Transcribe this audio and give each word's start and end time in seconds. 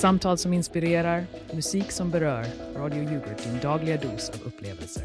Samtal 0.00 0.38
som 0.38 0.52
inspirerar, 0.52 1.26
musik 1.54 1.92
som 1.92 2.10
berör. 2.10 2.46
Radio 2.76 3.02
Yoghurt, 3.02 3.44
din 3.44 3.60
dagliga 3.62 3.96
dos 3.96 4.30
av 4.30 4.46
upplevelser. 4.46 5.04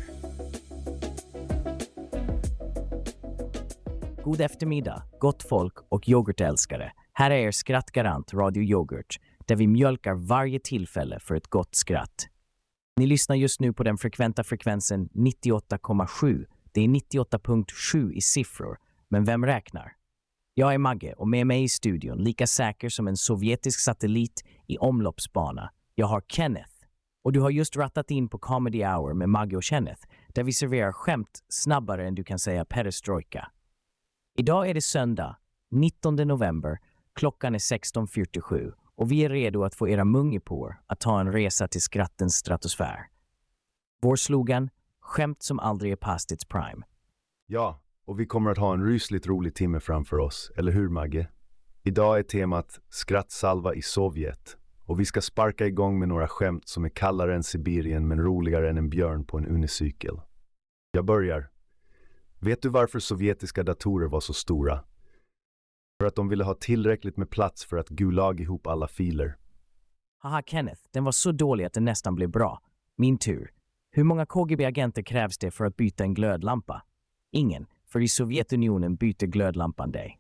God 4.23 4.41
eftermiddag, 4.41 5.03
gott 5.19 5.43
folk 5.43 5.73
och 5.89 6.09
yoghurtälskare. 6.09 6.91
Här 7.13 7.31
är 7.31 7.35
er 7.35 7.51
skrattgarant 7.51 8.33
Radio 8.33 8.63
Yoghurt, 8.63 9.19
där 9.45 9.55
vi 9.55 9.67
mjölkar 9.67 10.13
varje 10.13 10.59
tillfälle 10.59 11.19
för 11.19 11.35
ett 11.35 11.47
gott 11.47 11.75
skratt. 11.75 12.27
Ni 12.97 13.07
lyssnar 13.07 13.35
just 13.35 13.59
nu 13.59 13.73
på 13.73 13.83
den 13.83 13.97
frekventa 13.97 14.43
frekvensen 14.43 15.09
98,7. 15.09 16.45
Det 16.71 16.81
är 16.81 16.87
98.7 16.87 18.13
i 18.13 18.21
siffror, 18.21 18.77
men 19.09 19.23
vem 19.23 19.45
räknar? 19.45 19.94
Jag 20.57 20.73
är 20.73 20.77
Magge 20.77 21.13
och 21.13 21.27
med 21.27 21.47
mig 21.47 21.63
i 21.63 21.69
studion, 21.69 22.17
lika 22.17 22.47
säker 22.47 22.89
som 22.89 23.07
en 23.07 23.17
sovjetisk 23.17 23.79
satellit 23.79 24.43
i 24.67 24.77
omloppsbana, 24.77 25.71
jag 25.95 26.07
har 26.07 26.21
Kenneth. 26.27 26.71
Och 27.23 27.31
du 27.31 27.39
har 27.39 27.49
just 27.49 27.75
rattat 27.75 28.11
in 28.11 28.29
på 28.29 28.37
Comedy 28.37 28.83
Hour 28.83 29.13
med 29.13 29.29
Magge 29.29 29.57
och 29.57 29.63
Kenneth, 29.63 30.01
där 30.27 30.43
vi 30.43 30.53
serverar 30.53 30.91
skämt 30.91 31.43
snabbare 31.49 32.07
än 32.07 32.15
du 32.15 32.23
kan 32.23 32.39
säga 32.39 32.65
perestrojka. 32.65 33.51
Idag 34.37 34.69
är 34.69 34.73
det 34.73 34.81
söndag, 34.81 35.37
19 35.71 36.15
november, 36.15 36.77
klockan 37.15 37.55
är 37.55 37.59
16.47 37.59 38.73
och 38.95 39.11
vi 39.11 39.25
är 39.25 39.29
redo 39.29 39.63
att 39.63 39.75
få 39.75 39.89
era 39.89 40.05
mungipor 40.05 40.81
att 40.87 40.99
ta 40.99 41.19
en 41.19 41.31
resa 41.31 41.67
till 41.67 41.81
skrattens 41.81 42.35
stratosfär. 42.35 43.07
Vår 44.01 44.15
slogan, 44.15 44.69
skämt 45.01 45.43
som 45.43 45.59
aldrig 45.59 45.91
är 45.91 45.95
past 45.95 46.31
its 46.31 46.45
prime. 46.45 46.85
Ja, 47.47 47.81
och 48.05 48.19
vi 48.19 48.25
kommer 48.25 48.51
att 48.51 48.57
ha 48.57 48.73
en 48.73 48.85
rysligt 48.85 49.27
rolig 49.27 49.55
timme 49.55 49.79
framför 49.79 50.19
oss, 50.19 50.51
eller 50.55 50.71
hur 50.71 50.89
Magge? 50.89 51.27
Idag 51.83 52.19
är 52.19 52.23
temat 52.23 52.79
skrattsalva 52.89 53.75
i 53.75 53.81
Sovjet 53.81 54.57
och 54.85 54.99
vi 54.99 55.05
ska 55.05 55.21
sparka 55.21 55.65
igång 55.65 55.99
med 55.99 56.07
några 56.07 56.27
skämt 56.27 56.67
som 56.67 56.85
är 56.85 56.89
kallare 56.89 57.35
än 57.35 57.43
Sibirien 57.43 58.07
men 58.07 58.21
roligare 58.21 58.69
än 58.69 58.77
en 58.77 58.89
björn 58.89 59.25
på 59.25 59.37
en 59.37 59.47
unicykel. 59.47 60.21
Jag 60.91 61.05
börjar. 61.05 61.49
Vet 62.39 62.61
du 62.61 62.69
varför 62.69 62.99
sovjetiska 62.99 63.63
datorer 63.63 64.07
var 64.07 64.19
så 64.19 64.33
stora? 64.33 64.83
För 65.99 66.07
att 66.07 66.15
de 66.15 66.29
ville 66.29 66.43
ha 66.43 66.53
tillräckligt 66.53 67.17
med 67.17 67.29
plats 67.29 67.65
för 67.65 67.77
att 67.77 67.89
gulag 67.89 68.39
ihop 68.39 68.67
alla 68.67 68.87
filer. 68.87 69.37
Haha 70.17 70.41
Kenneth, 70.45 70.81
den 70.91 71.03
var 71.03 71.11
så 71.11 71.31
dålig 71.31 71.65
att 71.65 71.73
den 71.73 71.85
nästan 71.85 72.15
blev 72.15 72.29
bra. 72.29 72.61
Min 72.97 73.17
tur. 73.17 73.51
Hur 73.91 74.03
många 74.03 74.25
KGB-agenter 74.25 75.01
krävs 75.01 75.37
det 75.37 75.51
för 75.51 75.65
att 75.65 75.77
byta 75.77 76.03
en 76.03 76.13
glödlampa? 76.13 76.83
Ingen, 77.31 77.67
för 77.95 78.01
i 78.01 78.07
Sovjetunionen 78.07 78.95
byter 78.95 79.25
glödlampan 79.25 79.91
dig. 79.91 80.19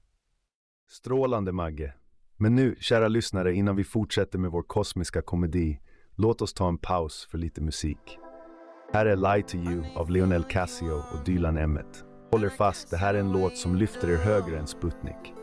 Strålande 0.89 1.51
Magge. 1.51 1.93
Men 2.37 2.55
nu, 2.55 2.75
kära 2.79 3.07
lyssnare, 3.07 3.53
innan 3.53 3.75
vi 3.75 3.83
fortsätter 3.83 4.39
med 4.39 4.51
vår 4.51 4.63
kosmiska 4.63 5.21
komedi, 5.21 5.79
låt 6.15 6.41
oss 6.41 6.53
ta 6.53 6.67
en 6.67 6.77
paus 6.77 7.27
för 7.31 7.37
lite 7.37 7.61
musik. 7.61 8.17
Här 8.93 9.05
är 9.05 9.15
Lie 9.15 9.43
to 9.43 9.57
You 9.57 9.83
av 9.95 10.09
Leonel 10.09 10.43
Cassio 10.43 10.91
och 10.91 11.25
Dylan 11.25 11.57
Emmett. 11.57 12.03
Håll 12.31 12.43
er 12.43 12.49
fast, 12.49 12.89
det 12.89 12.97
här 12.97 13.13
är 13.13 13.19
en 13.19 13.31
låt 13.31 13.57
som 13.57 13.75
lyfter 13.75 14.09
er 14.09 14.17
högre 14.17 14.59
än 14.59 14.67
Sputnik. 14.67 15.33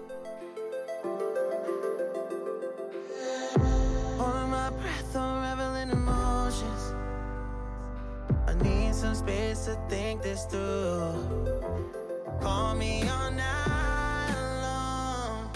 Space 9.15 9.67
to 9.67 9.77
think 9.89 10.23
this 10.23 10.47
through. 10.47 11.62
Call 12.43 12.75
me 12.75 13.09
all 13.09 13.31
night 13.31 14.35
long. 14.63 15.51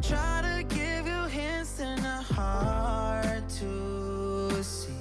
Try 0.00 0.40
to 0.40 0.64
give 0.74 1.06
you 1.06 1.24
hints 1.24 1.78
a 1.80 2.22
hard 2.22 3.46
to 3.50 4.62
see. 4.62 4.92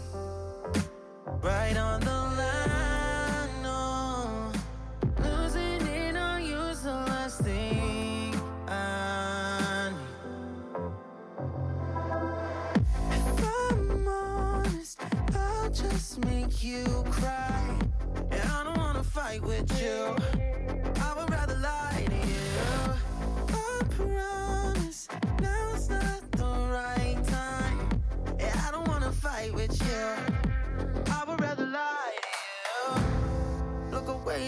Right 1.42 1.78
on 1.78 2.02
the 2.02 2.20
line, 2.40 3.64
no. 3.64 4.52
Losing 5.24 5.88
it 5.88 6.18
on 6.18 6.44
you's 6.44 6.82
the 6.82 6.92
last 6.92 7.40
thing 7.42 8.36
I 8.68 9.92
need. 9.96 10.92
If 13.10 13.46
I'm 13.72 14.08
honest, 14.08 15.00
I'll 15.34 15.70
just 15.70 16.26
make 16.26 16.62
you 16.62 16.84
cry. 17.10 17.80
And 18.32 18.42
I 18.50 18.64
don't 18.66 18.78
wanna 18.78 19.04
fight 19.04 19.42
with 19.44 19.72
you. 19.82 20.41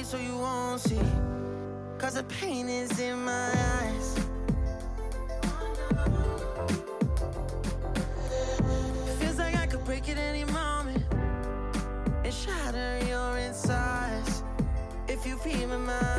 So 0.04 0.18
you 0.18 0.38
won't 0.38 0.82
see. 0.82 1.00
Cause 1.98 2.16
the 2.16 2.24
pain 2.24 2.68
is 2.68 3.00
in 3.00 3.24
my 3.24 3.50
eyes. 3.80 4.20
Feels 9.20 9.38
like 9.40 9.56
I 9.56 9.66
could 9.66 9.84
break 9.86 10.10
at 10.10 10.18
any 10.18 10.44
moment 10.46 11.04
and 12.24 12.34
shatter 12.34 13.00
your 13.08 13.38
insides. 13.38 14.44
If 15.08 15.26
you 15.26 15.38
feel 15.38 15.68
my 15.70 15.78
mind, 15.78 16.13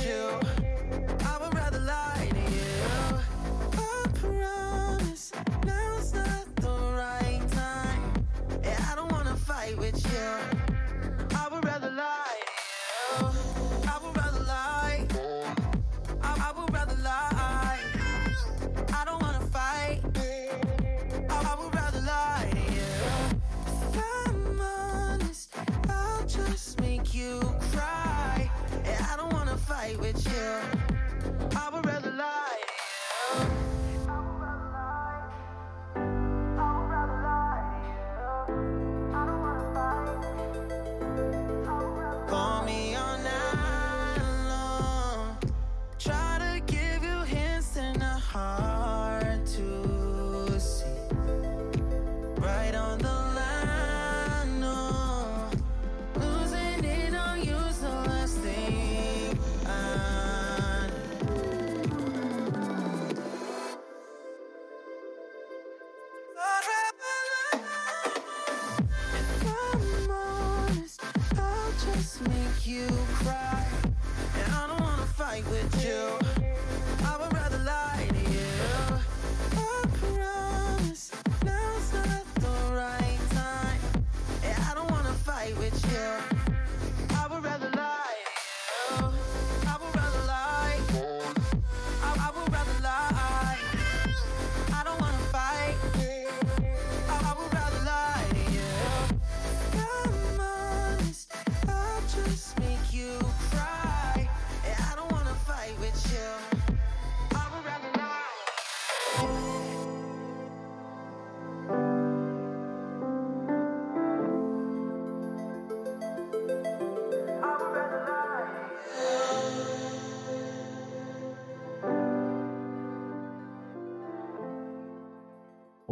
chill 0.00 0.31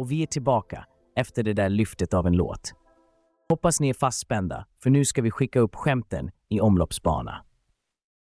och 0.01 0.11
vi 0.11 0.23
är 0.23 0.27
tillbaka 0.27 0.85
efter 1.15 1.43
det 1.43 1.53
där 1.53 1.69
lyftet 1.69 2.13
av 2.13 2.27
en 2.27 2.33
låt. 2.33 2.73
Hoppas 3.49 3.79
ni 3.79 3.89
är 3.89 3.93
fastspända, 3.93 4.65
för 4.83 4.89
nu 4.89 5.05
ska 5.05 5.21
vi 5.21 5.31
skicka 5.31 5.59
upp 5.59 5.75
skämten 5.75 6.31
i 6.49 6.59
omloppsbana. 6.59 7.45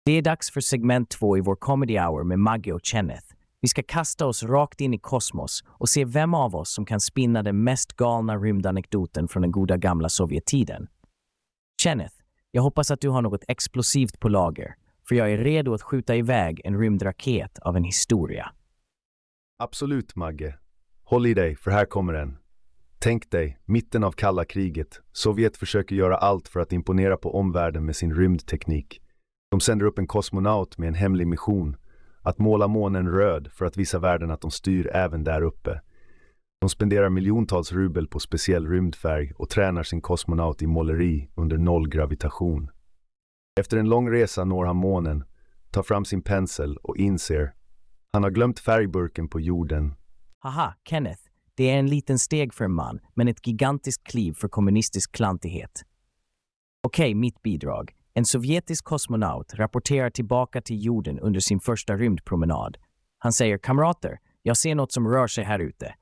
Det 0.04 0.12
är 0.12 0.22
dags 0.22 0.50
för 0.50 0.60
segment 0.60 1.10
två 1.10 1.38
i 1.38 1.40
vår 1.40 1.56
Comedy 1.56 1.98
Hour 1.98 2.24
med 2.24 2.38
Maggie 2.38 2.72
och 2.72 2.80
Kenneth. 2.82 3.26
Vi 3.60 3.68
ska 3.68 3.82
kasta 3.82 4.26
oss 4.26 4.42
rakt 4.42 4.80
in 4.80 4.94
i 4.94 4.98
kosmos 4.98 5.64
och 5.66 5.88
se 5.88 6.04
vem 6.04 6.34
av 6.34 6.56
oss 6.56 6.74
som 6.74 6.84
kan 6.84 7.00
spinna 7.00 7.42
den 7.42 7.64
mest 7.64 7.92
galna 7.92 8.36
rymdanekdoten 8.36 9.28
från 9.28 9.42
den 9.42 9.52
goda 9.52 9.76
gamla 9.76 10.08
Sovjettiden. 10.08 10.86
Kenneth, 11.82 12.14
jag 12.50 12.62
hoppas 12.62 12.90
att 12.90 13.00
du 13.00 13.08
har 13.08 13.22
något 13.22 13.44
explosivt 13.48 14.20
på 14.20 14.28
lager, 14.28 14.74
för 15.08 15.14
jag 15.14 15.32
är 15.32 15.38
redo 15.38 15.74
att 15.74 15.82
skjuta 15.82 16.16
iväg 16.16 16.60
en 16.64 16.78
rymdraket 16.78 17.58
av 17.58 17.76
en 17.76 17.84
historia. 17.84 18.52
Absolut, 19.58 20.16
Magge. 20.16 20.58
Håll 21.04 21.26
i 21.26 21.34
dig, 21.34 21.56
för 21.56 21.70
här 21.70 21.86
kommer 21.86 22.12
den. 22.12 22.36
Tänk 22.98 23.30
dig, 23.30 23.58
mitten 23.64 24.04
av 24.04 24.12
kalla 24.12 24.44
kriget. 24.44 25.00
Sovjet 25.12 25.56
försöker 25.56 25.96
göra 25.96 26.16
allt 26.16 26.48
för 26.48 26.60
att 26.60 26.72
imponera 26.72 27.16
på 27.16 27.34
omvärlden 27.34 27.84
med 27.84 27.96
sin 27.96 28.14
rymdteknik. 28.14 29.00
De 29.50 29.60
sänder 29.60 29.86
upp 29.86 29.98
en 29.98 30.06
kosmonaut 30.06 30.78
med 30.78 30.88
en 30.88 30.94
hemlig 30.94 31.26
mission. 31.26 31.76
Att 32.22 32.38
måla 32.38 32.68
månen 32.68 33.08
röd 33.08 33.48
för 33.52 33.64
att 33.64 33.76
visa 33.76 33.98
världen 33.98 34.30
att 34.30 34.40
de 34.40 34.50
styr 34.50 34.90
även 34.94 35.24
där 35.24 35.42
uppe. 35.42 35.80
De 36.60 36.68
spenderar 36.70 37.08
miljontals 37.08 37.72
rubel 37.72 38.08
på 38.08 38.20
speciell 38.20 38.66
rymdfärg 38.68 39.32
och 39.36 39.50
tränar 39.50 39.82
sin 39.82 40.00
kosmonaut 40.00 40.62
i 40.62 40.66
måleri 40.66 41.28
under 41.34 41.58
noll 41.58 41.88
gravitation. 41.88 42.70
Efter 43.60 43.76
en 43.76 43.88
lång 43.88 44.10
resa 44.10 44.44
når 44.44 44.64
han 44.64 44.76
månen, 44.76 45.24
tar 45.70 45.82
fram 45.82 46.04
sin 46.04 46.22
pensel 46.22 46.76
och 46.76 46.96
inser 46.96 47.52
han 48.14 48.22
har 48.22 48.30
glömt 48.30 48.60
färgburken 48.60 49.28
på 49.28 49.40
jorden. 49.40 49.94
Haha, 50.44 50.74
Kenneth, 50.88 51.22
det 51.54 51.70
är 51.70 51.78
en 51.78 51.86
liten 51.86 52.18
steg 52.18 52.54
för 52.54 52.64
en 52.64 52.72
man, 52.72 53.00
men 53.14 53.28
ett 53.28 53.46
gigantiskt 53.46 54.04
kliv 54.04 54.32
för 54.32 54.48
kommunistisk 54.48 55.12
klantighet. 55.12 55.82
Okej, 56.82 57.14
mitt 57.14 57.42
bidrag. 57.42 57.94
En 58.14 58.24
sovjetisk 58.24 58.84
kosmonaut 58.84 59.54
rapporterar 59.54 60.10
tillbaka 60.10 60.60
till 60.60 60.84
jorden 60.84 61.18
under 61.18 61.40
sin 61.40 61.60
första 61.60 61.96
rymdpromenad. 61.96 62.76
Han 63.18 63.32
säger 63.32 63.58
“Kamrater, 63.58 64.18
jag 64.42 64.56
ser 64.56 64.74
något 64.74 64.92
som 64.92 65.08
rör 65.08 65.26
sig 65.26 65.44
här 65.44 65.58
ute”. 65.58 65.94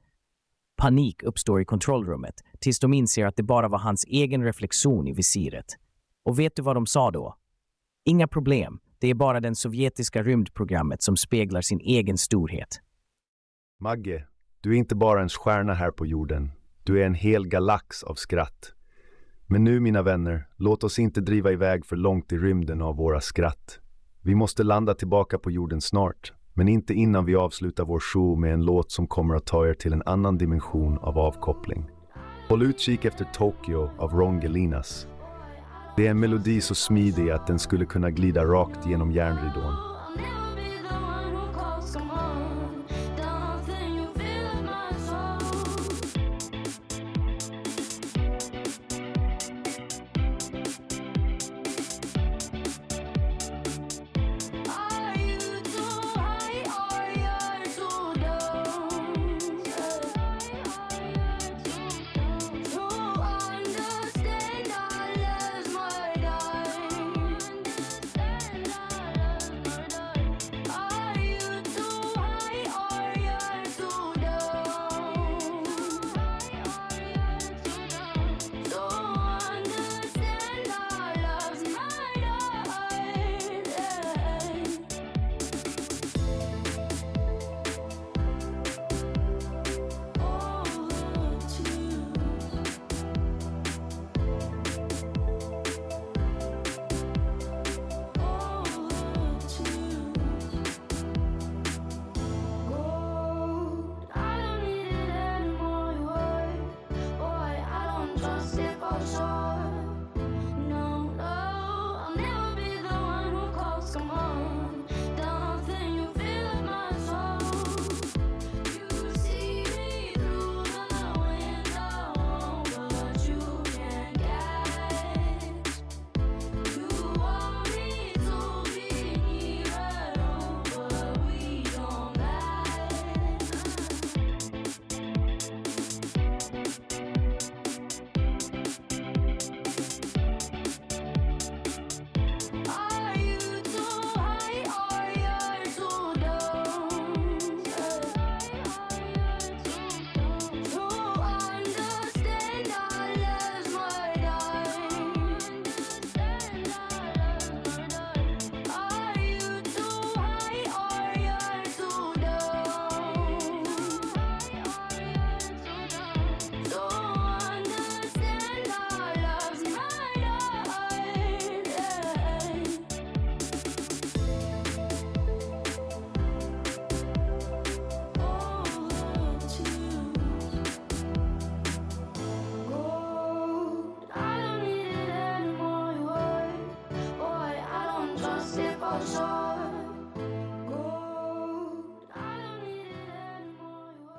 Panik 0.76 1.22
uppstår 1.22 1.60
i 1.60 1.64
kontrollrummet 1.64 2.34
tills 2.60 2.78
de 2.78 2.94
inser 2.94 3.26
att 3.26 3.36
det 3.36 3.42
bara 3.42 3.68
var 3.68 3.78
hans 3.78 4.04
egen 4.04 4.44
reflektion 4.44 5.08
i 5.08 5.12
visiret. 5.12 5.66
Och 6.24 6.38
vet 6.38 6.56
du 6.56 6.62
vad 6.62 6.76
de 6.76 6.86
sa 6.86 7.10
då? 7.10 7.36
Inga 8.04 8.28
problem, 8.28 8.80
det 8.98 9.08
är 9.08 9.14
bara 9.14 9.40
det 9.40 9.54
sovjetiska 9.54 10.22
rymdprogrammet 10.22 11.02
som 11.02 11.16
speglar 11.16 11.60
sin 11.60 11.80
egen 11.80 12.18
storhet. 12.18 12.80
Magge, 13.80 14.26
du 14.62 14.74
är 14.74 14.78
inte 14.78 14.94
bara 14.94 15.22
en 15.22 15.28
stjärna 15.28 15.74
här 15.74 15.90
på 15.90 16.06
jorden. 16.06 16.52
Du 16.82 17.02
är 17.02 17.06
en 17.06 17.14
hel 17.14 17.48
galax 17.48 18.02
av 18.02 18.14
skratt. 18.14 18.72
Men 19.46 19.64
nu, 19.64 19.80
mina 19.80 20.02
vänner, 20.02 20.48
låt 20.56 20.84
oss 20.84 20.98
inte 20.98 21.20
driva 21.20 21.52
iväg 21.52 21.86
för 21.86 21.96
långt 21.96 22.32
i 22.32 22.38
rymden 22.38 22.82
av 22.82 22.96
våra 22.96 23.20
skratt. 23.20 23.78
Vi 24.20 24.34
måste 24.34 24.62
landa 24.62 24.94
tillbaka 24.94 25.38
på 25.38 25.50
jorden 25.50 25.80
snart, 25.80 26.32
men 26.54 26.68
inte 26.68 26.94
innan 26.94 27.24
vi 27.24 27.36
avslutar 27.36 27.84
vår 27.84 28.00
show 28.00 28.40
med 28.40 28.54
en 28.54 28.64
låt 28.64 28.90
som 28.90 29.06
kommer 29.06 29.34
att 29.34 29.46
ta 29.46 29.66
er 29.66 29.74
till 29.74 29.92
en 29.92 30.02
annan 30.06 30.38
dimension 30.38 30.98
av 30.98 31.18
avkoppling. 31.18 31.90
Håll 32.48 32.62
utkik 32.62 33.04
efter 33.04 33.24
Tokyo 33.24 33.90
av 33.98 34.12
Ron 34.12 34.40
Gelinas. 34.40 35.06
Det 35.96 36.06
är 36.06 36.10
en 36.10 36.20
melodi 36.20 36.60
så 36.60 36.74
smidig 36.74 37.30
att 37.30 37.46
den 37.46 37.58
skulle 37.58 37.84
kunna 37.84 38.10
glida 38.10 38.44
rakt 38.44 38.86
genom 38.86 39.12
järnridån. 39.12 39.74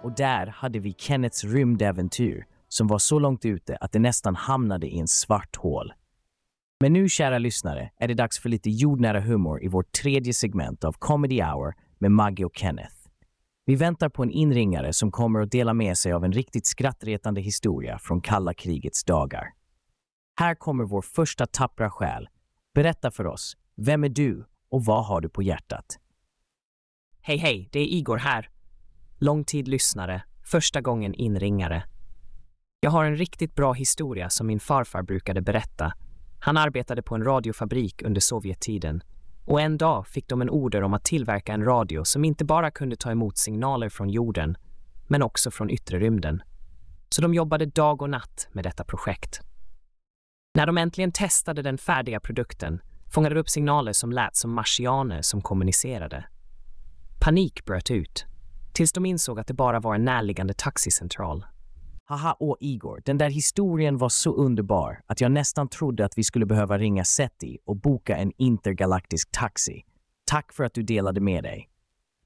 Och 0.04 0.12
där 0.12 0.48
hade 0.48 0.80
vi 0.80 0.94
Kennets 0.98 1.44
rymdäventyr 1.44 2.46
som 2.68 2.88
var 2.88 2.98
så 2.98 3.20
långt 3.20 3.46
ute 3.46 3.76
att 3.76 3.92
det 3.92 4.00
nästan 4.00 4.36
hamnade 4.36 4.88
i 4.88 5.00
en 5.00 5.08
svart 5.08 5.56
hål. 5.56 5.94
Men 6.80 6.94
nu, 6.94 7.10
kära 7.10 7.38
lyssnare, 7.38 7.92
är 7.98 8.08
det 8.08 8.14
dags 8.14 8.40
för 8.40 8.50
lite 8.50 8.70
jordnära 8.70 9.20
humor 9.20 9.64
i 9.64 9.68
vårt 9.68 9.92
tredje 9.92 10.34
segment 10.34 10.84
av 10.84 10.96
Comedy 11.00 11.42
Hour 11.42 11.74
med 11.98 12.12
Maggie 12.12 12.46
och 12.46 12.56
Kenneth. 12.56 12.96
Vi 13.66 13.76
väntar 13.76 14.10
på 14.10 14.24
en 14.24 14.32
inringare 14.32 14.94
som 14.94 15.12
kommer 15.12 15.40
att 15.40 15.52
dela 15.52 15.74
med 15.74 15.98
sig 15.98 16.14
av 16.14 16.26
en 16.26 16.32
riktigt 16.32 16.66
skrattretande 16.66 17.42
historia 17.42 18.00
från 18.00 18.22
kalla 18.22 18.54
krigets 18.54 19.04
dagar. 19.04 19.48
Här 20.40 20.56
kommer 20.56 20.84
vår 20.84 21.02
första 21.02 21.46
tappra 21.46 21.90
själ. 21.90 22.30
Berätta 22.76 23.12
för 23.12 23.28
oss, 23.28 23.58
vem 23.76 24.04
är 24.04 24.10
du 24.10 24.46
och 24.74 24.86
vad 24.86 25.06
har 25.06 25.22
du 25.22 25.30
på 25.30 25.44
hjärtat? 25.44 26.00
Hej 27.22 27.38
hej, 27.38 27.70
det 27.72 27.80
är 27.80 27.86
Igor 27.86 28.18
här. 28.18 28.50
Lång 29.18 29.44
tid 29.44 29.68
lyssnare, 29.68 30.24
första 30.44 30.82
gången 30.82 31.14
inringare. 31.14 31.84
Jag 32.80 32.92
har 32.92 33.06
en 33.06 33.16
riktigt 33.16 33.56
bra 33.56 33.74
historia 33.74 34.30
som 34.30 34.48
min 34.48 34.60
farfar 34.60 35.02
brukade 35.02 35.42
berätta. 35.42 35.94
Han 36.40 36.58
arbetade 36.58 37.02
på 37.02 37.16
en 37.16 37.24
radiofabrik 37.24 38.02
under 38.02 38.22
Sovjettiden 38.22 39.04
och 39.46 39.62
en 39.62 39.78
dag 39.78 40.08
fick 40.08 40.28
de 40.28 40.42
en 40.42 40.50
order 40.50 40.84
om 40.84 40.94
att 40.94 41.04
tillverka 41.04 41.54
en 41.54 41.66
radio 41.66 42.04
som 42.04 42.26
inte 42.26 42.46
bara 42.46 42.72
kunde 42.72 42.96
ta 42.96 43.12
emot 43.12 43.38
signaler 43.38 43.90
från 43.90 44.10
jorden, 44.10 44.58
men 45.08 45.24
också 45.24 45.52
från 45.52 45.70
yttre 45.70 46.00
rymden. 46.00 46.44
Så 47.10 47.22
de 47.22 47.34
jobbade 47.34 47.66
dag 47.66 48.02
och 48.02 48.10
natt 48.10 48.48
med 48.52 48.64
detta 48.64 48.84
projekt. 48.84 49.42
När 50.56 50.66
de 50.66 50.78
äntligen 50.78 51.12
testade 51.12 51.62
den 51.62 51.78
färdiga 51.78 52.20
produkten 52.20 52.82
fångade 53.14 53.40
upp 53.40 53.50
signaler 53.50 53.94
som 53.94 54.12
lät 54.12 54.36
som 54.36 54.54
marsianer 54.54 55.22
som 55.22 55.42
kommunicerade. 55.42 56.26
Panik 57.20 57.66
bröt 57.66 57.92
ut, 57.92 58.26
tills 58.74 58.94
de 58.94 59.06
insåg 59.06 59.40
att 59.40 59.48
det 59.48 59.54
bara 59.54 59.80
var 59.80 59.96
en 59.96 60.06
närliggande 60.06 60.54
taxicentral. 60.54 61.46
Haha, 62.06 62.36
åh 62.40 62.58
Igor, 62.60 63.02
den 63.06 63.18
där 63.18 63.30
historien 63.30 63.98
var 63.98 64.10
så 64.10 64.34
underbar 64.34 65.02
att 65.08 65.22
jag 65.22 65.32
nästan 65.32 65.68
trodde 65.68 66.06
att 66.06 66.18
vi 66.18 66.24
skulle 66.24 66.46
behöva 66.46 66.78
ringa 66.78 67.06
SETI 67.06 67.58
och 67.66 67.76
boka 67.76 68.18
en 68.18 68.32
intergalaktisk 68.38 69.32
taxi. 69.32 69.86
Tack 70.26 70.54
för 70.54 70.64
att 70.64 70.74
du 70.74 70.84
delade 70.84 71.22
med 71.22 71.44
dig. 71.44 71.70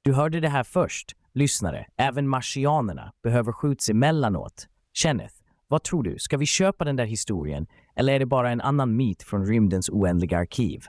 Du 0.02 0.12
hörde 0.12 0.40
det 0.40 0.48
här 0.48 0.64
först, 0.64 1.16
lyssnare. 1.34 1.86
Även 1.96 2.28
marsianerna 2.28 3.12
behöver 3.22 3.52
skjuts 3.52 3.88
emellanåt. 3.88 4.66
Kenneth, 4.92 5.34
vad 5.68 5.82
tror 5.82 6.02
du? 6.02 6.18
Ska 6.18 6.36
vi 6.36 6.46
köpa 6.46 6.84
den 6.84 6.96
där 6.96 7.04
historien 7.04 7.66
eller 7.96 8.12
är 8.12 8.18
det 8.18 8.26
bara 8.26 8.50
en 8.50 8.60
annan 8.60 8.96
myt 8.96 9.22
från 9.22 9.46
rymdens 9.46 9.90
oändliga 9.90 10.38
arkiv? 10.38 10.84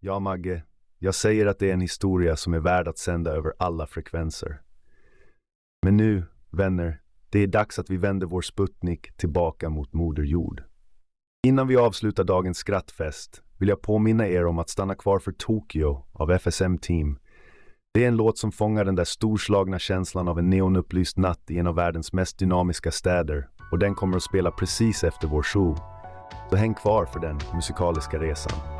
Ja, 0.00 0.18
Magge. 0.18 0.62
Jag 0.98 1.14
säger 1.14 1.46
att 1.46 1.58
det 1.58 1.68
är 1.70 1.72
en 1.72 1.80
historia 1.80 2.36
som 2.36 2.54
är 2.54 2.60
värd 2.60 2.88
att 2.88 2.98
sända 2.98 3.30
över 3.30 3.52
alla 3.58 3.86
frekvenser. 3.86 4.60
Men 5.82 5.96
nu, 5.96 6.24
vänner, 6.50 7.00
det 7.30 7.38
är 7.38 7.46
dags 7.46 7.78
att 7.78 7.90
vi 7.90 7.96
vänder 7.96 8.26
vår 8.26 8.42
Sputnik 8.42 9.16
tillbaka 9.16 9.68
mot 9.68 9.92
Moder 9.92 10.22
Jord. 10.22 10.62
Innan 11.46 11.68
vi 11.68 11.76
avslutar 11.76 12.24
dagens 12.24 12.58
skrattfest 12.58 13.42
vill 13.58 13.68
jag 13.68 13.82
påminna 13.82 14.28
er 14.28 14.46
om 14.46 14.58
att 14.58 14.68
stanna 14.68 14.94
kvar 14.94 15.18
för 15.18 15.32
Tokyo 15.32 16.06
av 16.12 16.30
FSM 16.30 16.78
Team. 16.78 17.18
Det 17.96 18.04
är 18.04 18.08
en 18.08 18.16
låt 18.16 18.38
som 18.38 18.52
fångar 18.52 18.84
den 18.84 18.94
där 18.94 19.04
storslagna 19.04 19.78
känslan 19.78 20.28
av 20.28 20.38
en 20.38 20.50
neonupplyst 20.50 21.16
natt 21.16 21.50
i 21.50 21.58
en 21.58 21.66
av 21.66 21.74
världens 21.74 22.12
mest 22.12 22.38
dynamiska 22.38 22.90
städer 22.90 23.48
och 23.72 23.78
den 23.78 23.94
kommer 23.94 24.16
att 24.16 24.22
spela 24.22 24.50
precis 24.50 25.04
efter 25.04 25.28
vår 25.28 25.42
show. 25.42 25.78
Så 26.50 26.56
häng 26.56 26.74
kvar 26.74 27.04
för 27.04 27.20
den 27.20 27.38
musikaliska 27.54 28.18
resan. 28.18 28.75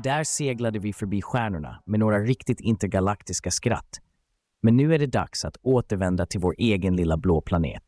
Och 0.00 0.04
där 0.04 0.24
seglade 0.24 0.78
vi 0.78 0.92
förbi 0.92 1.22
stjärnorna 1.22 1.82
med 1.86 2.00
några 2.00 2.18
riktigt 2.18 2.60
intergalaktiska 2.60 3.50
skratt. 3.50 4.00
Men 4.62 4.76
nu 4.76 4.94
är 4.94 4.98
det 4.98 5.06
dags 5.06 5.44
att 5.44 5.56
återvända 5.62 6.26
till 6.26 6.40
vår 6.40 6.54
egen 6.58 6.96
lilla 6.96 7.16
blå 7.16 7.40
planet. 7.40 7.84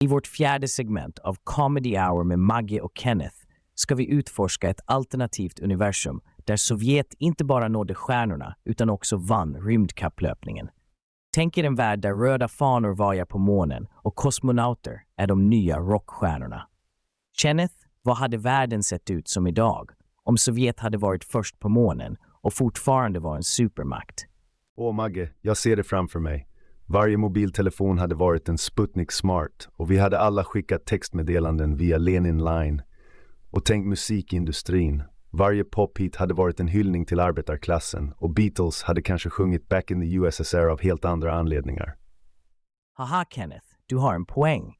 I 0.00 0.06
vårt 0.06 0.26
fjärde 0.26 0.68
segment 0.68 1.18
av 1.18 1.36
Comedy 1.44 1.96
Hour 1.96 2.24
med 2.24 2.38
Maggie 2.38 2.80
och 2.80 2.92
Kenneth 2.94 3.36
ska 3.74 3.94
vi 3.94 4.10
utforska 4.10 4.70
ett 4.70 4.80
alternativt 4.84 5.58
universum 5.58 6.20
där 6.44 6.56
Sovjet 6.56 7.14
inte 7.18 7.44
bara 7.44 7.68
nådde 7.68 7.94
stjärnorna 7.94 8.56
utan 8.64 8.90
också 8.90 9.16
vann 9.16 9.56
rymdkapplöpningen. 9.56 10.68
Tänk 11.34 11.58
er 11.58 11.64
en 11.64 11.74
värld 11.74 12.00
där 12.00 12.14
röda 12.14 12.48
fanor 12.48 12.94
vajar 12.94 13.24
på 13.24 13.38
månen 13.38 13.88
och 13.92 14.16
kosmonauter 14.16 15.02
är 15.16 15.26
de 15.26 15.50
nya 15.50 15.78
rockstjärnorna. 15.78 16.68
Kenneth, 17.36 17.74
vad 18.02 18.16
hade 18.16 18.36
världen 18.36 18.82
sett 18.82 19.10
ut 19.10 19.28
som 19.28 19.46
idag 19.46 19.90
om 20.24 20.36
Sovjet 20.36 20.80
hade 20.80 20.98
varit 20.98 21.24
först 21.24 21.58
på 21.58 21.68
månen 21.68 22.16
och 22.42 22.54
fortfarande 22.54 23.20
var 23.20 23.36
en 23.36 23.42
supermakt? 23.42 24.26
Åh 24.76 24.94
Magge, 24.94 25.30
jag 25.40 25.56
ser 25.56 25.76
det 25.76 25.82
framför 25.82 26.20
mig. 26.20 26.48
Varje 26.86 27.16
mobiltelefon 27.16 27.98
hade 27.98 28.14
varit 28.14 28.48
en 28.48 28.58
Sputnik 28.58 29.12
Smart 29.12 29.68
och 29.76 29.90
vi 29.90 29.98
hade 29.98 30.18
alla 30.18 30.44
skickat 30.44 30.86
textmeddelanden 30.86 31.76
via 31.76 31.98
Lenin 31.98 32.44
Line. 32.44 32.82
Och 33.50 33.64
tänk 33.64 33.86
musikindustrin. 33.86 35.02
Varje 35.30 35.64
pophit 35.64 36.16
hade 36.16 36.34
varit 36.34 36.60
en 36.60 36.68
hyllning 36.68 37.06
till 37.06 37.20
arbetarklassen 37.20 38.12
och 38.16 38.30
Beatles 38.30 38.82
hade 38.82 39.02
kanske 39.02 39.30
sjungit 39.30 39.68
Back 39.68 39.90
in 39.90 40.00
the 40.00 40.14
USSR 40.14 40.68
av 40.68 40.80
helt 40.80 41.04
andra 41.04 41.34
anledningar. 41.34 41.96
Haha 42.94 43.24
Kenneth, 43.30 43.66
du 43.86 43.96
har 43.96 44.14
en 44.14 44.24
poäng. 44.26 44.74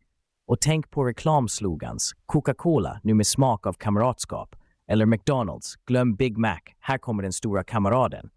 Och 0.46 0.60
tänk 0.60 0.90
på 0.90 1.04
reklamslogans. 1.04 2.12
Coca-Cola, 2.26 3.00
nu 3.02 3.14
med 3.14 3.26
smak 3.26 3.66
av 3.66 3.72
kamratskap. 3.72 4.56
Eller 4.92 5.06
McDonalds, 5.06 5.76
glöm 5.86 6.14
Big 6.14 6.38
Mac, 6.38 6.60
här 6.80 6.98
kommer 6.98 7.22
den 7.22 7.32
stora 7.32 7.64
kamraden. 7.64 8.30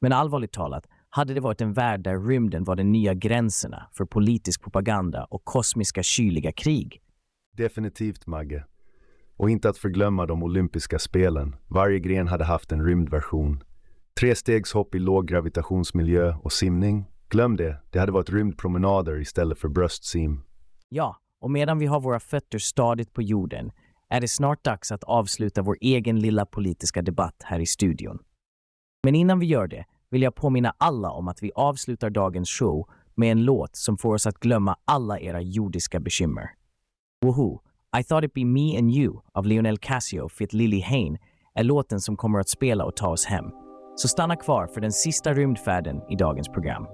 Men 0.00 0.12
allvarligt 0.12 0.52
talat, 0.52 0.86
hade 1.08 1.34
det 1.34 1.40
varit 1.40 1.60
en 1.60 1.72
värld 1.72 2.00
där 2.00 2.28
rymden 2.28 2.64
var 2.64 2.76
de 2.76 2.84
nya 2.84 3.14
gränserna 3.14 3.88
för 3.92 4.04
politisk 4.04 4.62
propaganda 4.62 5.24
och 5.24 5.44
kosmiska 5.44 6.02
kyliga 6.02 6.52
krig? 6.52 7.00
Definitivt 7.56 8.26
Magge. 8.26 8.64
Och 9.36 9.50
inte 9.50 9.68
att 9.68 9.78
förglömma 9.78 10.26
de 10.26 10.42
olympiska 10.42 10.98
spelen. 10.98 11.56
Varje 11.68 11.98
gren 11.98 12.28
hade 12.28 12.44
haft 12.44 12.72
en 12.72 12.84
rymdversion. 12.84 13.62
Trestegshopp 14.20 14.94
i 14.94 14.98
låg 14.98 15.28
gravitationsmiljö 15.28 16.34
och 16.42 16.52
simning. 16.52 17.04
Glöm 17.28 17.56
det, 17.56 17.76
det 17.90 17.98
hade 17.98 18.12
varit 18.12 18.30
rymdpromenader 18.30 19.20
istället 19.20 19.58
för 19.58 19.68
bröstsim. 19.68 20.42
Ja, 20.88 21.16
och 21.40 21.50
medan 21.50 21.78
vi 21.78 21.86
har 21.86 22.00
våra 22.00 22.20
fötter 22.20 22.58
stadigt 22.58 23.12
på 23.12 23.22
jorden 23.22 23.72
är 24.08 24.20
det 24.20 24.28
snart 24.28 24.64
dags 24.64 24.92
att 24.92 25.04
avsluta 25.04 25.62
vår 25.62 25.76
egen 25.80 26.20
lilla 26.20 26.46
politiska 26.46 27.02
debatt 27.02 27.42
här 27.44 27.60
i 27.60 27.66
studion. 27.66 28.18
Men 29.04 29.14
innan 29.14 29.38
vi 29.38 29.46
gör 29.46 29.66
det 29.66 29.84
vill 30.10 30.22
jag 30.22 30.34
påminna 30.34 30.74
alla 30.78 31.10
om 31.10 31.28
att 31.28 31.42
vi 31.42 31.52
avslutar 31.54 32.10
dagens 32.10 32.50
show 32.50 32.88
med 33.14 33.32
en 33.32 33.44
låt 33.44 33.76
som 33.76 33.98
får 33.98 34.14
oss 34.14 34.26
att 34.26 34.38
glömma 34.38 34.76
alla 34.84 35.20
era 35.20 35.40
jordiska 35.40 36.00
bekymmer. 36.00 36.50
Woohoo! 37.24 37.60
I 38.00 38.04
thought 38.04 38.24
it 38.24 38.34
be 38.34 38.44
me 38.44 38.78
and 38.78 38.90
you 38.90 39.20
av 39.32 39.46
Lionel 39.46 39.78
Casio 39.78 40.28
fit 40.28 40.52
Lily 40.52 40.80
Hain 40.80 41.18
är 41.54 41.64
låten 41.64 42.00
som 42.00 42.16
kommer 42.16 42.40
att 42.40 42.48
spela 42.48 42.84
och 42.84 42.96
ta 42.96 43.08
oss 43.08 43.26
hem. 43.26 43.44
Så 43.96 44.08
stanna 44.08 44.36
kvar 44.36 44.66
för 44.66 44.80
den 44.80 44.92
sista 44.92 45.34
rymdfärden 45.34 46.02
i 46.10 46.16
dagens 46.16 46.48
program. 46.48 46.86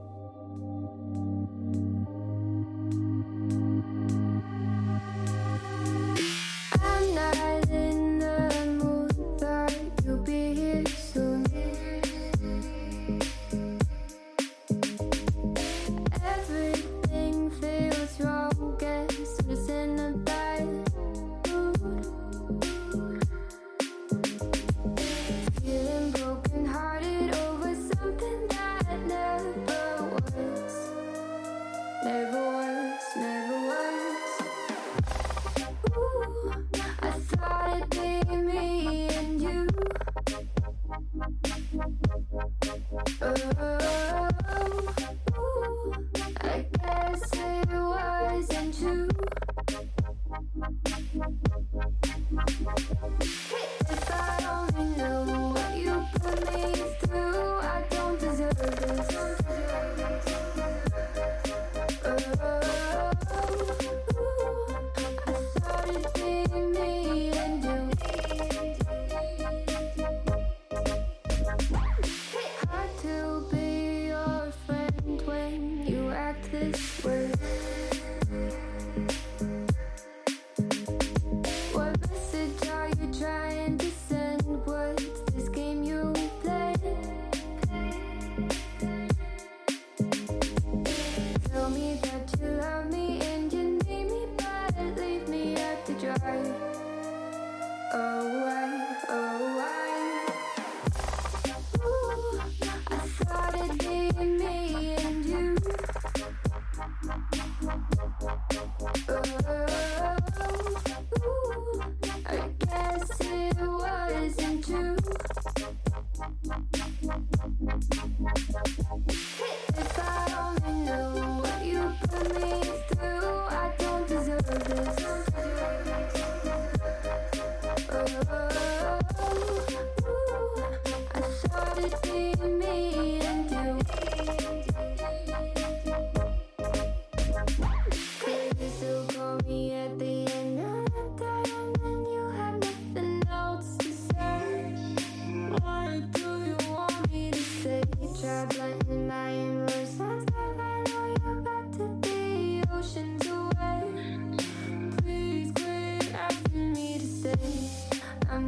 Oh, 97.94 98.51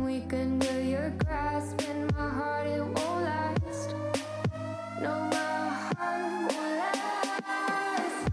weaken 0.05 0.59
will 0.59 0.81
your 0.81 1.11
grasp. 1.19 1.81
And 1.89 2.15
my 2.15 2.29
heart 2.29 2.67
it 2.67 2.85
won't 2.85 3.25
last. 3.25 3.95
No 5.01 5.11
my 5.33 5.37
heart 5.97 6.23
won't 6.53 6.77
last. 6.81 8.29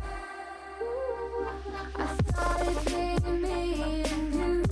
I 1.95 2.05
thought 2.27 2.61
it'd 2.61 2.85
be 2.85 3.31
me 3.31 4.03
and 4.03 4.33
you. 4.35 4.63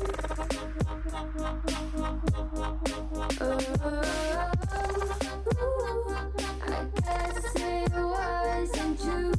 Oh, 3.42 3.46
ooh, 3.86 4.04
I 6.68 6.74
guess 7.00 7.56
it 7.56 7.92
wasn't 7.96 9.00
true 9.00 9.34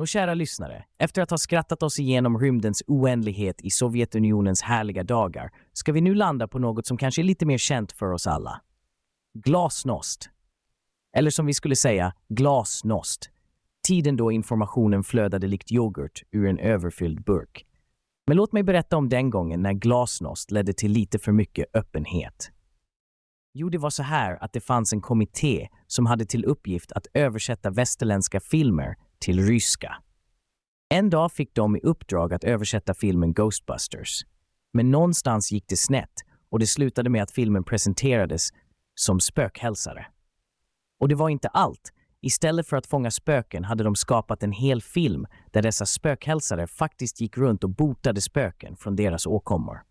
Nå 0.00 0.06
kära 0.06 0.34
lyssnare, 0.34 0.84
efter 0.98 1.22
att 1.22 1.30
ha 1.30 1.38
skrattat 1.38 1.82
oss 1.82 1.98
igenom 1.98 2.38
rymdens 2.38 2.82
oändlighet 2.86 3.60
i 3.60 3.70
Sovjetunionens 3.70 4.62
härliga 4.62 5.04
dagar 5.04 5.50
ska 5.72 5.92
vi 5.92 6.00
nu 6.00 6.14
landa 6.14 6.48
på 6.48 6.58
något 6.58 6.86
som 6.86 6.96
kanske 6.96 7.22
är 7.22 7.24
lite 7.24 7.46
mer 7.46 7.58
känt 7.58 7.92
för 7.92 8.12
oss 8.12 8.26
alla. 8.26 8.60
Glasnost. 9.34 10.30
Eller 11.16 11.30
som 11.30 11.46
vi 11.46 11.54
skulle 11.54 11.76
säga, 11.76 12.12
glasnost. 12.28 13.30
Tiden 13.86 14.16
då 14.16 14.32
informationen 14.32 15.04
flödade 15.04 15.46
likt 15.46 15.72
yoghurt 15.72 16.22
ur 16.30 16.46
en 16.46 16.58
överfylld 16.58 17.24
burk. 17.24 17.66
Men 18.26 18.36
låt 18.36 18.52
mig 18.52 18.62
berätta 18.62 18.96
om 18.96 19.08
den 19.08 19.30
gången 19.30 19.62
när 19.62 19.72
glasnost 19.72 20.50
ledde 20.50 20.72
till 20.72 20.92
lite 20.92 21.18
för 21.18 21.32
mycket 21.32 21.66
öppenhet. 21.74 22.50
Jo, 23.54 23.68
det 23.68 23.78
var 23.78 23.90
så 23.90 24.02
här 24.02 24.44
att 24.44 24.52
det 24.52 24.60
fanns 24.60 24.92
en 24.92 25.00
kommitté 25.00 25.68
som 25.86 26.06
hade 26.06 26.24
till 26.26 26.44
uppgift 26.44 26.92
att 26.92 27.06
översätta 27.14 27.70
västerländska 27.70 28.40
filmer 28.40 28.96
till 29.20 29.46
ryska. 29.46 29.96
En 30.88 31.10
dag 31.10 31.32
fick 31.32 31.54
de 31.54 31.76
i 31.76 31.80
uppdrag 31.80 32.34
att 32.34 32.44
översätta 32.44 32.94
filmen 32.94 33.32
Ghostbusters. 33.32 34.20
Men 34.72 34.90
någonstans 34.90 35.52
gick 35.52 35.64
det 35.68 35.76
snett 35.76 36.12
och 36.50 36.58
det 36.58 36.66
slutade 36.66 37.10
med 37.10 37.22
att 37.22 37.30
filmen 37.30 37.64
presenterades 37.64 38.48
som 38.94 39.20
spökhälsare. 39.20 40.06
Och 41.00 41.08
det 41.08 41.14
var 41.14 41.28
inte 41.28 41.48
allt. 41.48 41.92
Istället 42.22 42.66
för 42.66 42.76
att 42.76 42.86
fånga 42.86 43.10
spöken 43.10 43.64
hade 43.64 43.84
de 43.84 43.96
skapat 43.96 44.42
en 44.42 44.52
hel 44.52 44.82
film 44.82 45.26
där 45.50 45.62
dessa 45.62 45.86
spökhälsare 45.86 46.66
faktiskt 46.66 47.20
gick 47.20 47.36
runt 47.36 47.64
och 47.64 47.70
botade 47.70 48.20
spöken 48.20 48.76
från 48.76 48.96
deras 48.96 49.26
åkommor. 49.26 49.82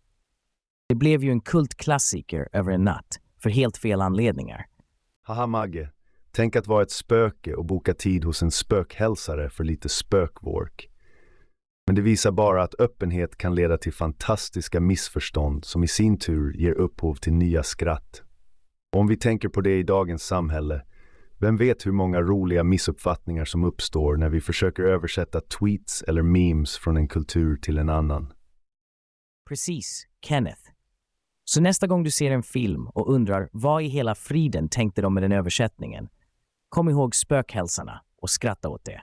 Det 0.88 0.94
blev 0.94 1.24
ju 1.24 1.30
en 1.30 1.40
kultklassiker 1.40 2.48
över 2.52 2.72
en 2.72 2.84
natt, 2.84 3.20
för 3.42 3.50
helt 3.50 3.76
fel 3.76 4.00
anledningar. 4.00 4.66
Haha 5.22 5.46
Magge, 5.46 5.90
tänk 6.32 6.56
att 6.56 6.66
vara 6.66 6.82
ett 6.82 6.90
spöke 6.90 7.54
och 7.54 7.64
boka 7.64 7.94
tid 7.94 8.24
hos 8.24 8.42
en 8.42 8.50
spökhälsare 8.50 9.50
för 9.50 9.64
lite 9.64 9.88
spökvork. 9.88 10.90
Men 11.86 11.94
det 11.94 12.02
visar 12.02 12.32
bara 12.32 12.62
att 12.62 12.80
öppenhet 12.80 13.38
kan 13.38 13.54
leda 13.54 13.78
till 13.78 13.92
fantastiska 13.92 14.80
missförstånd 14.80 15.64
som 15.64 15.84
i 15.84 15.88
sin 15.88 16.18
tur 16.18 16.56
ger 16.56 16.72
upphov 16.72 17.14
till 17.14 17.32
nya 17.32 17.62
skratt. 17.62 18.22
Och 18.92 19.00
om 19.00 19.06
vi 19.06 19.16
tänker 19.16 19.48
på 19.48 19.60
det 19.60 19.78
i 19.78 19.82
dagens 19.82 20.22
samhälle, 20.22 20.82
vem 21.38 21.56
vet 21.56 21.86
hur 21.86 21.92
många 21.92 22.20
roliga 22.20 22.64
missuppfattningar 22.64 23.44
som 23.44 23.64
uppstår 23.64 24.16
när 24.16 24.28
vi 24.28 24.40
försöker 24.40 24.82
översätta 24.82 25.40
tweets 25.40 26.02
eller 26.02 26.22
memes 26.22 26.78
från 26.78 26.96
en 26.96 27.08
kultur 27.08 27.56
till 27.56 27.78
en 27.78 27.88
annan. 27.88 28.32
Precis, 29.48 30.06
Kenneth. 30.26 30.62
Så 31.44 31.60
nästa 31.60 31.86
gång 31.86 32.02
du 32.02 32.10
ser 32.10 32.30
en 32.30 32.42
film 32.42 32.86
och 32.86 33.14
undrar 33.14 33.48
vad 33.52 33.82
i 33.82 33.86
hela 33.86 34.14
friden 34.14 34.68
tänkte 34.68 35.02
de 35.02 35.14
med 35.14 35.22
den 35.22 35.32
översättningen, 35.32 36.08
kom 36.70 36.88
ihåg 36.88 37.14
spökhälsarna 37.14 38.00
och 38.22 38.30
skratta 38.30 38.68
åt 38.68 38.84
det. 38.84 39.02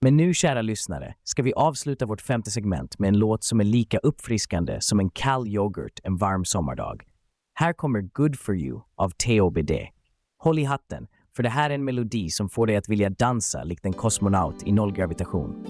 Men 0.00 0.16
nu, 0.16 0.34
kära 0.34 0.62
lyssnare, 0.62 1.14
ska 1.24 1.42
vi 1.42 1.52
avsluta 1.52 2.06
vårt 2.06 2.20
femte 2.20 2.50
segment 2.50 2.98
med 2.98 3.08
en 3.08 3.18
låt 3.18 3.44
som 3.44 3.60
är 3.60 3.64
lika 3.64 3.98
uppfriskande 3.98 4.80
som 4.80 5.00
en 5.00 5.10
kall 5.10 5.48
yoghurt 5.48 6.00
en 6.02 6.16
varm 6.16 6.44
sommardag. 6.44 7.02
Här 7.54 7.72
kommer 7.72 8.00
Good 8.00 8.38
for 8.38 8.56
you 8.56 8.80
av 8.96 9.10
TOBD. 9.10 9.72
Håll 10.38 10.58
i 10.58 10.64
hatten, 10.64 11.06
för 11.36 11.42
det 11.42 11.48
här 11.48 11.70
är 11.70 11.74
en 11.74 11.84
melodi 11.84 12.30
som 12.30 12.48
får 12.48 12.66
dig 12.66 12.76
att 12.76 12.88
vilja 12.88 13.10
dansa 13.10 13.64
likt 13.64 13.84
en 13.84 13.92
kosmonaut 13.92 14.62
i 14.66 14.72
nollgravitation. 14.72 15.66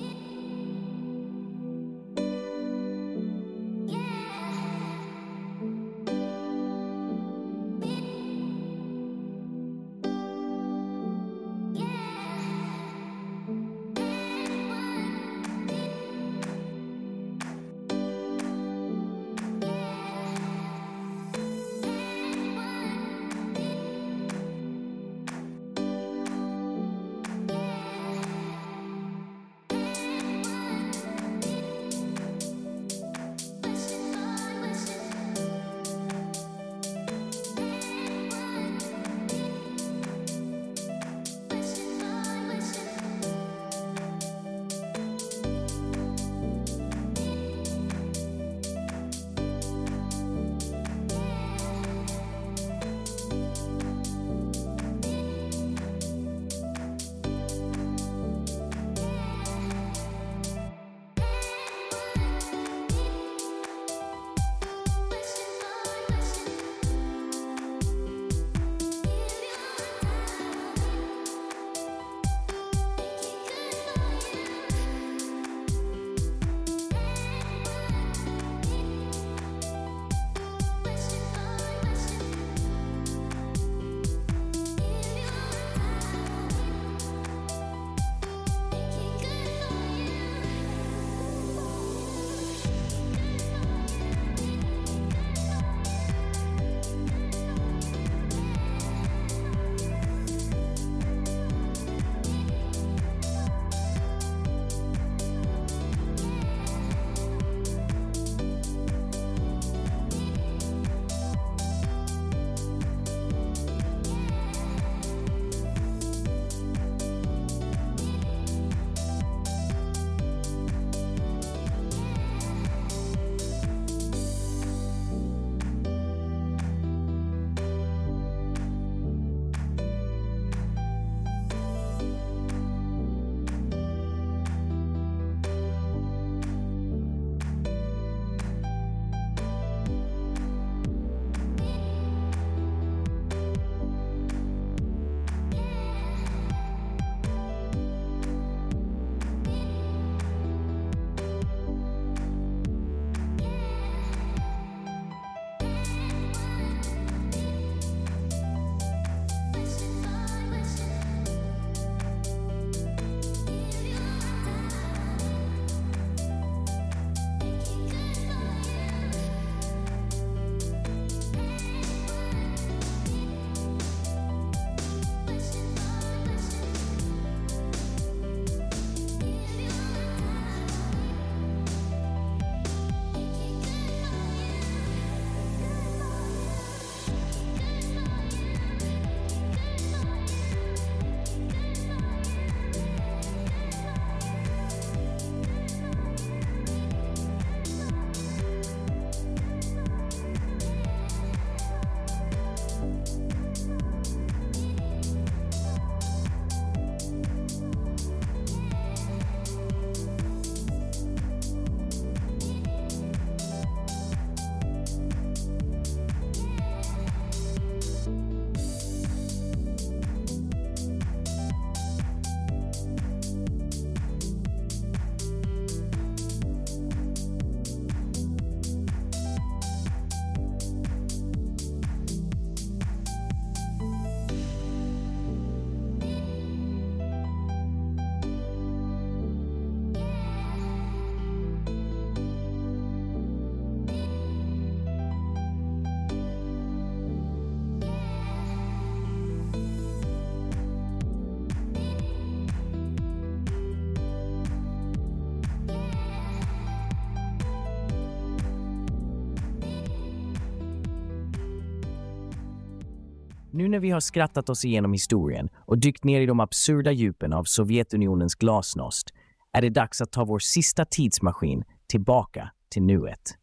Nu 263.54 263.68
när 263.68 263.78
vi 263.78 263.90
har 263.90 264.00
skrattat 264.00 264.48
oss 264.48 264.64
igenom 264.64 264.92
historien 264.92 265.48
och 265.54 265.78
dykt 265.78 266.04
ner 266.04 266.20
i 266.20 266.26
de 266.26 266.40
absurda 266.40 266.92
djupen 266.92 267.32
av 267.32 267.44
Sovjetunionens 267.44 268.34
glasnost 268.34 269.10
är 269.52 269.62
det 269.62 269.68
dags 269.68 270.00
att 270.00 270.12
ta 270.12 270.24
vår 270.24 270.38
sista 270.38 270.84
tidsmaskin 270.84 271.64
tillbaka 271.86 272.50
till 272.68 272.82
nuet. 272.82 273.38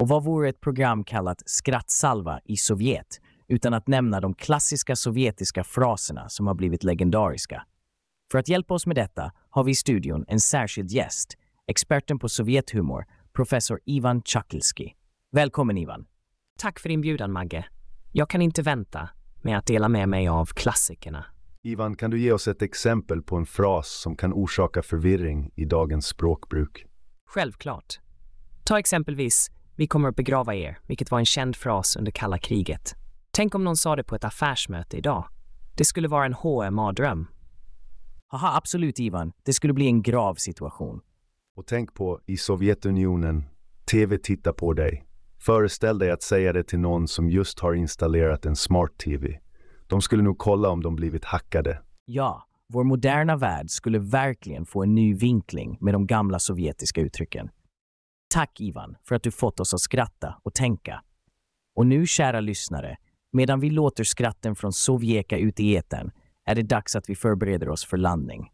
Och 0.00 0.08
vad 0.08 0.24
vore 0.24 0.48
ett 0.48 0.60
program 0.60 1.04
kallat 1.04 1.42
Skrattsalva 1.46 2.40
i 2.44 2.56
Sovjet 2.56 3.20
utan 3.48 3.74
att 3.74 3.88
nämna 3.88 4.20
de 4.20 4.34
klassiska 4.34 4.96
sovjetiska 4.96 5.64
fraserna 5.64 6.28
som 6.28 6.46
har 6.46 6.54
blivit 6.54 6.84
legendariska? 6.84 7.66
För 8.32 8.38
att 8.38 8.48
hjälpa 8.48 8.74
oss 8.74 8.86
med 8.86 8.96
detta 8.96 9.32
har 9.50 9.64
vi 9.64 9.70
i 9.70 9.74
studion 9.74 10.24
en 10.28 10.40
särskild 10.40 10.90
gäst, 10.90 11.36
experten 11.66 12.18
på 12.18 12.28
Sovjethumor, 12.28 13.04
professor 13.32 13.80
Ivan 13.84 14.22
Chakelski. 14.22 14.94
Välkommen 15.32 15.78
Ivan! 15.78 16.06
Tack 16.58 16.78
för 16.78 16.90
inbjudan, 16.90 17.32
Magge. 17.32 17.64
Jag 18.12 18.30
kan 18.30 18.42
inte 18.42 18.62
vänta 18.62 19.08
med 19.44 19.58
att 19.58 19.66
dela 19.66 19.88
med 19.88 20.08
mig 20.08 20.28
av 20.28 20.46
klassikerna. 20.46 21.24
Ivan, 21.62 21.96
kan 21.96 22.10
du 22.10 22.20
ge 22.20 22.32
oss 22.32 22.48
ett 22.48 22.62
exempel 22.62 23.22
på 23.22 23.36
en 23.36 23.46
fras 23.46 23.88
som 23.88 24.16
kan 24.16 24.32
orsaka 24.32 24.82
förvirring 24.82 25.50
i 25.56 25.64
dagens 25.64 26.06
språkbruk? 26.06 26.86
Självklart. 27.26 28.00
Ta 28.64 28.78
exempelvis 28.78 29.50
“Vi 29.76 29.86
kommer 29.86 30.08
att 30.08 30.16
begrava 30.16 30.54
er”, 30.54 30.78
vilket 30.86 31.10
var 31.10 31.18
en 31.18 31.26
känd 31.26 31.56
fras 31.56 31.96
under 31.96 32.12
kalla 32.12 32.38
kriget. 32.38 32.94
Tänk 33.30 33.54
om 33.54 33.64
någon 33.64 33.76
sa 33.76 33.96
det 33.96 34.04
på 34.04 34.14
ett 34.14 34.24
affärsmöte 34.24 34.96
idag. 34.96 35.24
Det 35.76 35.84
skulle 35.84 36.08
vara 36.08 36.26
en 36.26 36.34
HMA-dröm. 36.34 37.26
Haha, 38.26 38.56
absolut 38.56 39.00
Ivan. 39.00 39.32
Det 39.42 39.52
skulle 39.52 39.72
bli 39.72 39.86
en 39.86 40.02
grav 40.02 40.34
situation. 40.34 41.00
Och 41.56 41.66
tänk 41.66 41.94
på, 41.94 42.20
i 42.26 42.36
Sovjetunionen, 42.36 43.44
TV 43.90 44.18
tittar 44.18 44.52
på 44.52 44.72
dig. 44.72 45.04
Föreställ 45.44 45.98
dig 45.98 46.10
att 46.10 46.22
säga 46.22 46.52
det 46.52 46.64
till 46.64 46.78
någon 46.78 47.08
som 47.08 47.30
just 47.30 47.60
har 47.60 47.74
installerat 47.74 48.46
en 48.46 48.56
smart-TV. 48.56 49.40
De 49.86 50.02
skulle 50.02 50.22
nog 50.22 50.38
kolla 50.38 50.68
om 50.68 50.82
de 50.82 50.96
blivit 50.96 51.24
hackade. 51.24 51.82
Ja, 52.04 52.46
vår 52.68 52.84
moderna 52.84 53.36
värld 53.36 53.70
skulle 53.70 53.98
verkligen 53.98 54.66
få 54.66 54.82
en 54.82 54.94
ny 54.94 55.14
vinkling 55.14 55.78
med 55.80 55.94
de 55.94 56.06
gamla 56.06 56.38
sovjetiska 56.38 57.00
uttrycken. 57.00 57.50
Tack 58.34 58.60
Ivan 58.60 58.96
för 59.04 59.14
att 59.14 59.22
du 59.22 59.30
fått 59.30 59.60
oss 59.60 59.74
att 59.74 59.80
skratta 59.80 60.34
och 60.42 60.54
tänka. 60.54 61.02
Och 61.74 61.86
nu, 61.86 62.06
kära 62.06 62.40
lyssnare, 62.40 62.96
medan 63.32 63.60
vi 63.60 63.70
låter 63.70 64.04
skratten 64.04 64.54
från 64.54 64.72
Sovjeka 64.72 65.38
ut 65.38 65.60
i 65.60 65.76
etern 65.76 66.10
är 66.44 66.54
det 66.54 66.62
dags 66.62 66.96
att 66.96 67.10
vi 67.10 67.14
förbereder 67.14 67.68
oss 67.68 67.84
för 67.84 67.96
landning. 67.96 68.50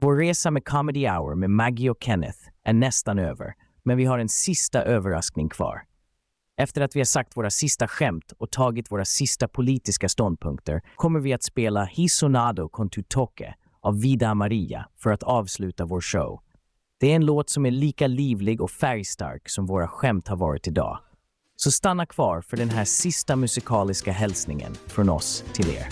Vår 0.00 0.16
resa 0.16 0.50
med 0.50 0.64
Comedy 0.64 1.08
Hour 1.08 1.34
med 1.34 1.50
Maggie 1.50 1.90
och 1.90 1.98
Kenneth 2.00 2.38
är 2.64 2.72
nästan 2.72 3.18
över, 3.18 3.54
men 3.88 3.96
vi 3.96 4.04
har 4.04 4.18
en 4.18 4.28
sista 4.28 4.82
överraskning 4.82 5.48
kvar. 5.48 5.82
Efter 6.60 6.80
att 6.80 6.96
vi 6.96 7.00
har 7.00 7.04
sagt 7.04 7.36
våra 7.36 7.50
sista 7.50 7.88
skämt 7.88 8.32
och 8.38 8.50
tagit 8.50 8.90
våra 8.90 9.04
sista 9.04 9.48
politiska 9.48 10.08
ståndpunkter 10.08 10.80
kommer 10.96 11.20
vi 11.20 11.32
att 11.32 11.42
spela 11.42 11.84
Hisonado 11.84 12.68
con 12.68 12.90
tu 12.90 13.02
toque 13.02 13.54
av 13.80 14.00
Vida 14.00 14.34
Maria 14.34 14.88
för 14.96 15.10
att 15.10 15.22
avsluta 15.22 15.84
vår 15.84 16.00
show. 16.00 16.40
Det 17.00 17.12
är 17.12 17.16
en 17.16 17.24
låt 17.26 17.50
som 17.50 17.66
är 17.66 17.70
lika 17.70 18.06
livlig 18.06 18.60
och 18.60 18.70
färgstark 18.70 19.48
som 19.48 19.66
våra 19.66 19.88
skämt 19.88 20.28
har 20.28 20.36
varit 20.36 20.66
idag. 20.66 20.98
Så 21.56 21.70
stanna 21.70 22.06
kvar 22.06 22.40
för 22.40 22.56
den 22.56 22.70
här 22.70 22.84
sista 22.84 23.36
musikaliska 23.36 24.12
hälsningen 24.12 24.74
från 24.86 25.08
oss 25.08 25.44
till 25.52 25.68
er. 25.70 25.88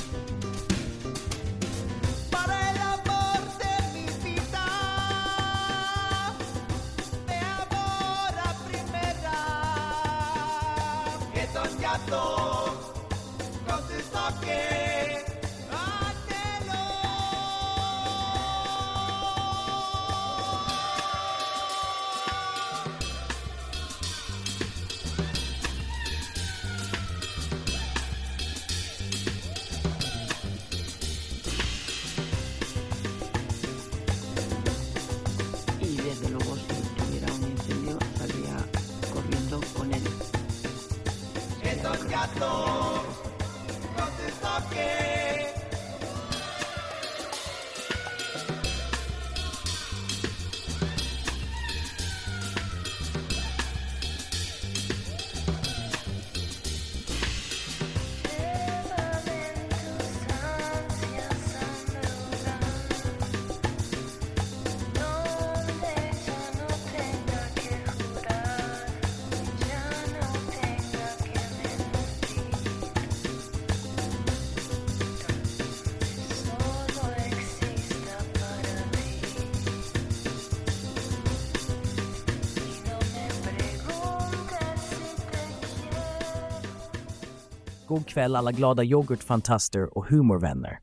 God 87.96 88.06
kväll 88.06 88.36
alla 88.36 88.52
glada 88.52 88.84
yoghurtfantaster 88.84 89.98
och 89.98 90.06
humorvänner. 90.06 90.78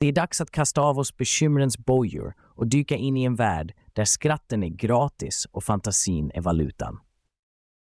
Det 0.00 0.06
är 0.06 0.12
dags 0.12 0.40
att 0.40 0.50
kasta 0.50 0.80
av 0.80 0.98
oss 0.98 1.16
bekymrens 1.16 1.78
bojor 1.78 2.34
och 2.40 2.66
dyka 2.66 2.96
in 2.96 3.16
i 3.16 3.24
en 3.24 3.34
värld 3.34 3.74
där 3.92 4.04
skratten 4.04 4.62
är 4.62 4.68
gratis 4.68 5.46
och 5.50 5.64
fantasin 5.64 6.30
är 6.34 6.40
valutan. 6.40 7.00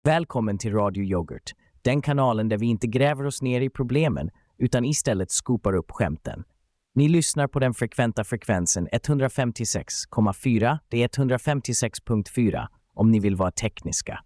Välkommen 0.04 0.58
till 0.58 0.72
Radio 0.72 1.04
Yoghurt, 1.04 1.52
den 1.82 2.02
kanalen 2.02 2.48
där 2.48 2.58
vi 2.58 2.66
inte 2.66 2.86
gräver 2.86 3.26
oss 3.26 3.42
ner 3.42 3.60
i 3.60 3.70
problemen 3.70 4.30
utan 4.58 4.84
istället 4.84 5.30
skopar 5.30 5.74
upp 5.74 5.90
skämten. 5.90 6.44
Ni 6.94 7.08
lyssnar 7.08 7.48
på 7.48 7.58
den 7.58 7.74
frekventa 7.74 8.24
frekvensen 8.24 8.88
156,4, 8.88 10.78
det 10.88 11.02
är 11.02 11.08
156.4 11.08 12.66
om 12.94 13.10
ni 13.10 13.20
vill 13.20 13.36
vara 13.36 13.50
tekniska. 13.50 14.24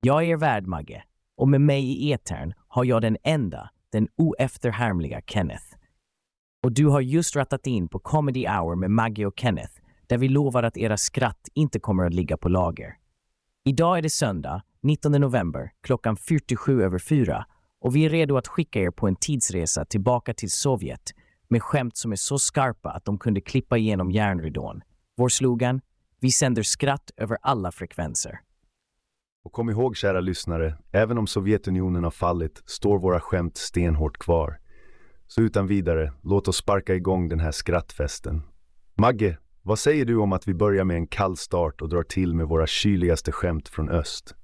Jag 0.00 0.22
är 0.22 0.26
er 0.26 0.36
värd, 0.36 0.66
Magge, 0.66 1.02
och 1.36 1.48
med 1.48 1.60
mig 1.60 1.84
i 1.84 2.12
etern 2.12 2.54
har 2.68 2.84
jag 2.84 3.02
den 3.02 3.16
enda, 3.22 3.70
den 3.92 4.08
oefterhärmliga 4.16 5.20
Kenneth. 5.26 5.64
Och 6.62 6.72
du 6.72 6.86
har 6.86 7.00
just 7.00 7.36
rattat 7.36 7.66
in 7.66 7.88
på 7.88 7.98
Comedy 7.98 8.46
Hour 8.46 8.76
med 8.76 8.90
Maggie 8.90 9.26
och 9.26 9.40
Kenneth 9.40 9.72
där 10.06 10.18
vi 10.18 10.28
lovar 10.28 10.62
att 10.62 10.76
era 10.76 10.96
skratt 10.96 11.48
inte 11.54 11.80
kommer 11.80 12.04
att 12.04 12.14
ligga 12.14 12.36
på 12.36 12.48
lager. 12.48 12.96
Idag 13.64 13.98
är 13.98 14.02
det 14.02 14.10
söndag, 14.10 14.62
19 14.82 15.12
november, 15.12 15.72
klockan 15.80 16.16
47 16.16 16.82
över 16.82 16.98
4 16.98 17.46
och 17.80 17.96
vi 17.96 18.04
är 18.04 18.10
redo 18.10 18.36
att 18.36 18.48
skicka 18.48 18.80
er 18.80 18.90
på 18.90 19.08
en 19.08 19.16
tidsresa 19.16 19.84
tillbaka 19.84 20.34
till 20.34 20.50
Sovjet 20.50 21.12
med 21.48 21.62
skämt 21.62 21.96
som 21.96 22.12
är 22.12 22.16
så 22.16 22.38
skarpa 22.38 22.90
att 22.90 23.04
de 23.04 23.18
kunde 23.18 23.40
klippa 23.40 23.78
igenom 23.78 24.10
järnridån. 24.10 24.82
Vår 25.16 25.28
slogan? 25.28 25.80
Vi 26.20 26.30
sänder 26.30 26.62
skratt 26.62 27.10
över 27.16 27.38
alla 27.42 27.72
frekvenser. 27.72 28.40
Och 29.44 29.52
kom 29.52 29.70
ihåg 29.70 29.96
kära 29.96 30.20
lyssnare, 30.20 30.78
även 30.92 31.18
om 31.18 31.26
Sovjetunionen 31.26 32.04
har 32.04 32.10
fallit 32.10 32.62
står 32.66 32.98
våra 32.98 33.20
skämt 33.20 33.56
stenhårt 33.56 34.18
kvar. 34.18 34.58
Så 35.26 35.40
utan 35.40 35.66
vidare, 35.66 36.12
låt 36.22 36.48
oss 36.48 36.56
sparka 36.56 36.94
igång 36.94 37.28
den 37.28 37.40
här 37.40 37.52
skrattfesten. 37.52 38.42
Magge, 38.94 39.38
vad 39.62 39.78
säger 39.78 40.04
du 40.04 40.16
om 40.16 40.32
att 40.32 40.48
vi 40.48 40.54
börjar 40.54 40.84
med 40.84 40.96
en 40.96 41.06
kall 41.06 41.36
start 41.36 41.82
och 41.82 41.88
drar 41.88 42.02
till 42.02 42.34
med 42.34 42.46
våra 42.46 42.66
kyligaste 42.66 43.32
skämt 43.32 43.68
från 43.68 43.88
öst? 43.88 44.34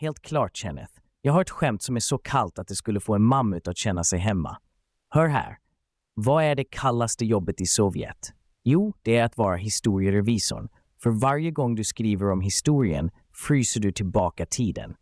Helt 0.00 0.22
klart, 0.22 0.56
Kenneth. 0.56 0.92
Jag 1.22 1.32
har 1.32 1.40
ett 1.40 1.50
skämt 1.50 1.82
som 1.82 1.96
är 1.96 2.00
så 2.00 2.18
kallt 2.18 2.58
att 2.58 2.68
det 2.68 2.74
skulle 2.74 3.00
få 3.00 3.14
en 3.14 3.22
mammut 3.22 3.68
att 3.68 3.76
känna 3.76 4.04
sig 4.04 4.18
hemma. 4.18 4.56
Hör 5.10 5.26
här. 5.26 5.58
Vad 6.14 6.44
är 6.44 6.54
det 6.54 6.64
kallaste 6.64 7.24
jobbet 7.24 7.60
i 7.60 7.66
Sovjet? 7.66 8.32
Jo, 8.64 8.92
det 9.02 9.16
är 9.16 9.24
att 9.24 9.36
vara 9.36 9.56
historierevisorn. 9.56 10.68
För 11.02 11.10
varje 11.10 11.50
gång 11.50 11.74
du 11.74 11.84
skriver 11.84 12.30
om 12.30 12.40
historien 12.40 13.10
fryser 13.34 13.80
du 13.80 13.92
tillbaka 13.92 14.46
tiden. 14.46 14.94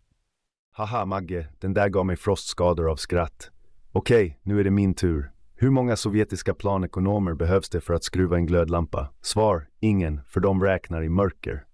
Haha 0.73 1.05
Magge, 1.05 1.49
den 1.61 1.75
där 1.75 1.89
gav 1.89 2.07
mig 2.07 2.17
frostskador 2.17 2.91
av 2.91 2.97
skratt. 2.97 3.51
Okej, 3.93 4.39
nu 4.43 4.61
är 4.61 4.65
det 4.65 4.71
min 4.71 4.95
tur. 4.95 5.33
Hur 5.55 5.71
många 5.71 5.97
sovjetiska 5.97 6.55
planekonomer 6.55 7.35
behövs 7.35 7.71
det 7.71 7.81
för 7.81 7.95
att 7.95 8.05
skruva 8.05 8.37
en 8.37 8.47
glödlampa? 8.47 9.13
Svar, 9.21 9.69
ingen, 9.81 10.21
för 10.27 10.41
de 10.41 10.63
räknar 10.63 11.03
i 11.03 11.09
mörker. 11.09 11.65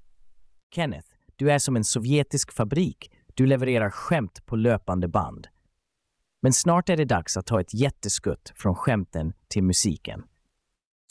Kenneth, 0.75 1.09
du 1.37 1.51
är 1.51 1.59
som 1.59 1.77
en 1.77 1.85
sovjetisk 1.85 2.53
fabrik. 2.53 3.11
Du 3.35 3.47
levererar 3.47 3.91
skämt 3.91 4.47
på 4.47 4.57
löpande 4.57 5.09
band. 5.09 5.47
Men 6.43 6.53
snart 6.53 6.89
är 6.89 6.97
det 6.97 7.05
dags 7.05 7.37
att 7.37 7.47
ta 7.47 7.61
ett 7.61 7.75
jätteskutt 7.75 8.53
från 8.57 8.75
skämten 8.75 9.33
till 9.49 9.63
musiken. 9.63 10.23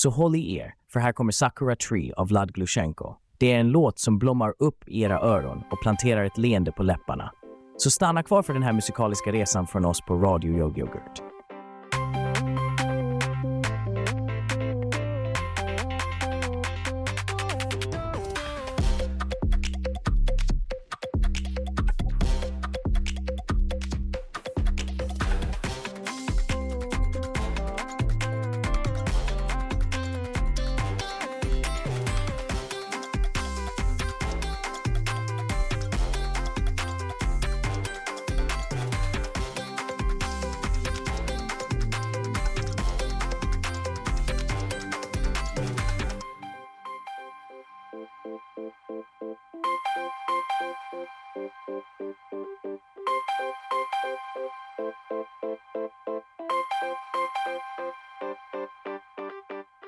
Så 0.02 0.10
håll 0.10 0.36
i 0.36 0.56
er, 0.56 0.74
för 0.94 1.00
här 1.00 1.12
kommer 1.12 1.32
Sakura 1.32 1.76
Tree 1.76 2.14
av 2.14 2.28
Vlad 2.28 2.54
Glushenko. 2.54 3.16
Det 3.40 3.54
är 3.54 3.60
en 3.60 3.70
låt 3.70 4.00
som 4.00 4.20
blommar 4.20 4.54
upp 4.60 4.84
i 4.88 5.02
era 5.02 5.20
öron 5.20 5.64
och 5.72 5.82
planterar 5.82 6.26
ett 6.26 6.38
leende 6.38 6.72
på 6.72 6.84
läpparna. 6.84 7.32
Så 7.78 7.92
stanna 7.92 8.24
kvar 8.24 8.44
för 8.44 8.54
den 8.54 8.64
här 8.64 8.74
musikaliska 8.74 9.32
resan 9.32 9.68
från 9.68 9.86
oss 9.86 10.02
på 10.02 10.16
Radio 10.16 10.58
Yoghurt. 10.58 11.27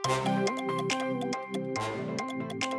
Thank 0.10 0.26
you. 2.64 2.79